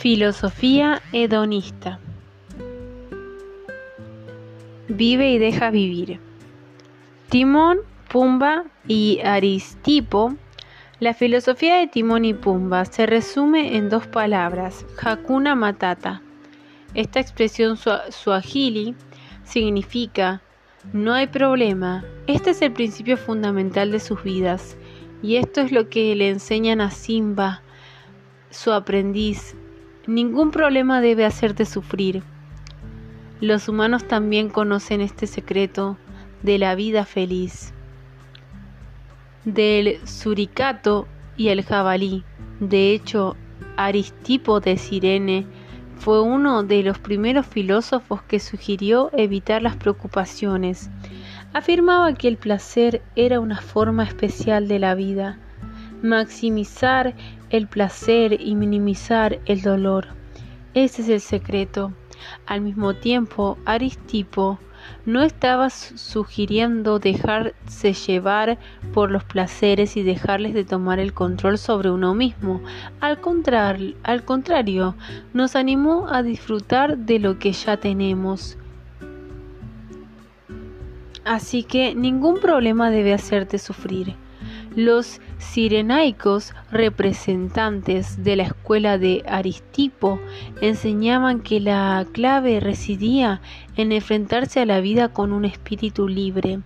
[0.00, 1.98] Filosofía hedonista.
[4.88, 6.18] Vive y deja vivir.
[7.28, 10.32] Timón, Pumba y Aristipo.
[11.00, 16.22] La filosofía de Timón y Pumba se resume en dos palabras, Hakuna Matata.
[16.94, 18.94] Esta expresión suajili
[19.44, 20.40] significa
[20.94, 22.06] no hay problema.
[22.26, 24.78] Este es el principio fundamental de sus vidas
[25.22, 27.60] y esto es lo que le enseñan a Simba,
[28.48, 29.56] su aprendiz.
[30.06, 32.22] Ningún problema debe hacerte sufrir.
[33.40, 35.98] Los humanos también conocen este secreto
[36.42, 37.74] de la vida feliz.
[39.44, 42.24] Del suricato y el jabalí.
[42.60, 43.36] De hecho,
[43.76, 45.46] Aristipo de Sirene
[45.96, 50.90] fue uno de los primeros filósofos que sugirió evitar las preocupaciones.
[51.52, 55.38] Afirmaba que el placer era una forma especial de la vida,
[56.02, 57.14] maximizar
[57.50, 60.08] el placer y minimizar el dolor.
[60.74, 61.92] Ese es el secreto.
[62.46, 64.58] Al mismo tiempo, Aristipo
[65.04, 68.58] no estaba sugiriendo dejarse llevar
[68.92, 72.60] por los placeres y dejarles de tomar el control sobre uno mismo.
[73.00, 73.18] Al,
[74.02, 74.94] al contrario,
[75.32, 78.56] nos animó a disfrutar de lo que ya tenemos.
[81.24, 84.16] Así que ningún problema debe hacerte sufrir.
[84.76, 90.20] Los sirenaicos, representantes de la escuela de Aristipo,
[90.60, 93.40] enseñaban que la clave residía
[93.76, 96.60] en enfrentarse a la vida con un espíritu libre.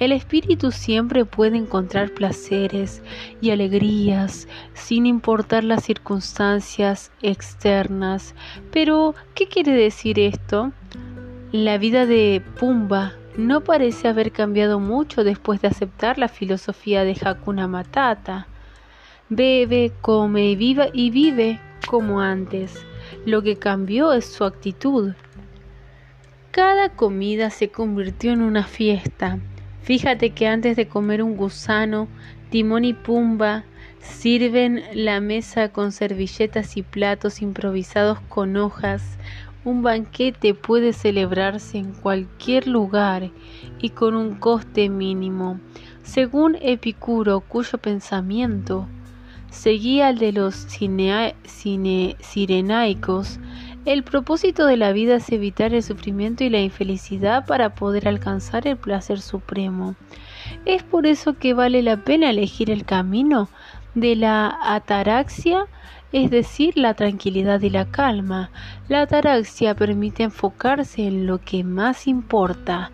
[0.00, 3.02] El espíritu siempre puede encontrar placeres
[3.40, 8.34] y alegrías sin importar las circunstancias externas.
[8.72, 10.72] Pero, ¿qué quiere decir esto?
[11.52, 17.16] La vida de Pumba no parece haber cambiado mucho después de aceptar la filosofía de
[17.20, 18.46] Hakuna Matata.
[19.28, 22.84] Bebe, come y vive, y vive como antes.
[23.26, 25.14] Lo que cambió es su actitud.
[26.50, 29.38] Cada comida se convirtió en una fiesta.
[29.82, 32.08] Fíjate que antes de comer un gusano,
[32.50, 33.64] Timón y Pumba
[34.00, 39.02] sirven la mesa con servilletas y platos improvisados con hojas,
[39.64, 43.30] un banquete puede celebrarse en cualquier lugar
[43.80, 45.58] y con un coste mínimo,
[46.02, 48.86] según Epicuro, cuyo pensamiento
[49.50, 50.54] seguía el de los
[52.18, 53.38] sirenaicos.
[53.84, 58.66] El propósito de la vida es evitar el sufrimiento y la infelicidad para poder alcanzar
[58.66, 59.94] el placer supremo.
[60.64, 63.48] Es por eso que vale la pena elegir el camino
[63.94, 65.66] de la ataraxia
[66.14, 68.50] es decir, la tranquilidad y la calma.
[68.86, 72.92] La ataraxia permite enfocarse en lo que más importa.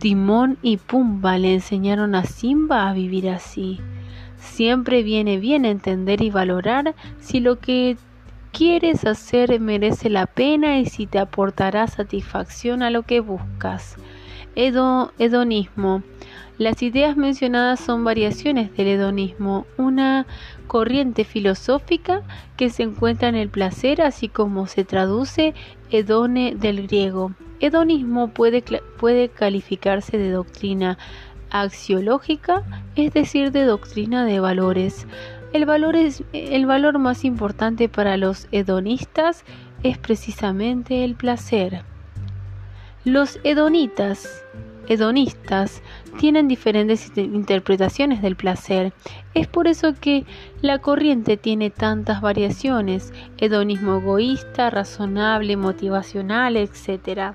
[0.00, 3.78] Timón y Pumba le enseñaron a Simba a vivir así.
[4.36, 7.98] Siempre viene bien entender y valorar si lo que
[8.50, 13.94] quieres hacer merece la pena y si te aportará satisfacción a lo que buscas.
[14.56, 16.02] hedonismo.
[16.58, 20.26] Las ideas mencionadas son variaciones del hedonismo, una
[20.66, 22.22] corriente filosófica
[22.56, 25.52] que se encuentra en el placer, así como se traduce
[25.90, 27.32] hedone del griego.
[27.60, 28.62] Hedonismo puede,
[28.98, 30.96] puede calificarse de doctrina
[31.50, 32.62] axiológica,
[32.96, 35.06] es decir, de doctrina de valores.
[35.52, 39.44] El valor, es, el valor más importante para los hedonistas
[39.82, 41.82] es precisamente el placer.
[43.04, 44.42] Los hedonitas
[44.88, 45.82] hedonistas
[46.18, 48.92] tienen diferentes interpretaciones del placer.
[49.34, 50.24] Es por eso que
[50.60, 57.34] la corriente tiene tantas variaciones, hedonismo egoísta, razonable, motivacional, etc.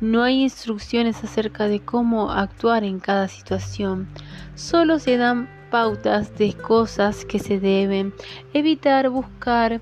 [0.00, 4.08] No hay instrucciones acerca de cómo actuar en cada situación,
[4.54, 8.14] solo se dan pautas de cosas que se deben
[8.54, 9.80] evitar, buscar,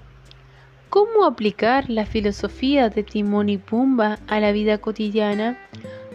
[0.88, 5.58] ¿Cómo aplicar la filosofía de Timón y Pumba a la vida cotidiana?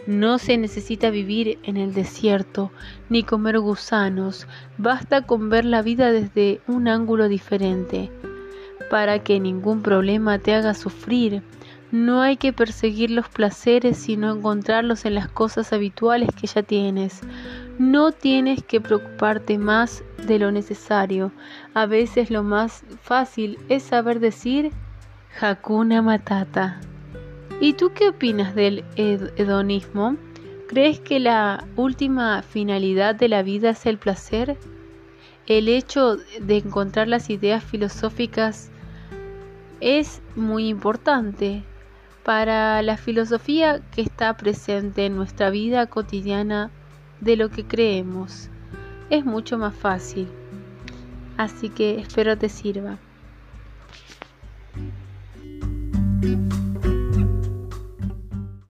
[0.06, 2.72] No se necesita vivir en el desierto
[3.08, 8.10] ni comer gusanos, basta con ver la vida desde un ángulo diferente.
[8.90, 11.42] Para que ningún problema te haga sufrir,
[11.92, 17.20] no hay que perseguir los placeres sino encontrarlos en las cosas habituales que ya tienes.
[17.78, 21.32] No tienes que preocuparte más de lo necesario.
[21.74, 24.72] A veces lo más fácil es saber decir
[25.40, 26.80] Hakuna Matata.
[27.62, 30.16] ¿Y tú qué opinas del hedonismo?
[30.66, 34.58] ¿Crees que la última finalidad de la vida es el placer?
[35.46, 38.72] El hecho de encontrar las ideas filosóficas
[39.80, 41.62] es muy importante
[42.24, 46.72] para la filosofía que está presente en nuestra vida cotidiana
[47.20, 48.50] de lo que creemos.
[49.08, 50.26] Es mucho más fácil.
[51.36, 52.98] Así que espero te sirva.